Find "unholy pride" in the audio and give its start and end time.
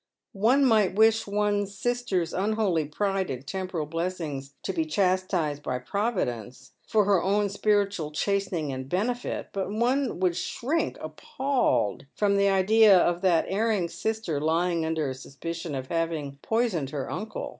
2.33-3.29